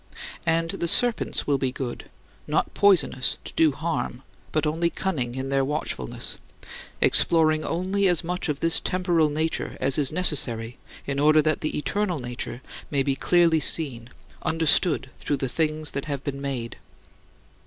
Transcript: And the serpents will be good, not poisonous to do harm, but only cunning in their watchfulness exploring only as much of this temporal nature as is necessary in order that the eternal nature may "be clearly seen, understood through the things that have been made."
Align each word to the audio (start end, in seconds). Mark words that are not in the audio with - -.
And 0.47 0.71
the 0.71 0.87
serpents 0.87 1.45
will 1.45 1.59
be 1.59 1.71
good, 1.71 2.09
not 2.47 2.73
poisonous 2.73 3.37
to 3.43 3.53
do 3.53 3.71
harm, 3.71 4.23
but 4.51 4.65
only 4.65 4.89
cunning 4.89 5.35
in 5.35 5.49
their 5.49 5.63
watchfulness 5.63 6.39
exploring 6.99 7.63
only 7.63 8.07
as 8.07 8.23
much 8.23 8.49
of 8.49 8.61
this 8.61 8.79
temporal 8.79 9.29
nature 9.29 9.77
as 9.79 9.99
is 9.99 10.11
necessary 10.11 10.79
in 11.05 11.19
order 11.19 11.43
that 11.43 11.61
the 11.61 11.77
eternal 11.77 12.17
nature 12.17 12.63
may 12.89 13.03
"be 13.03 13.15
clearly 13.15 13.59
seen, 13.59 14.09
understood 14.41 15.11
through 15.19 15.37
the 15.37 15.47
things 15.47 15.91
that 15.91 16.05
have 16.05 16.23
been 16.23 16.41
made." 16.41 16.77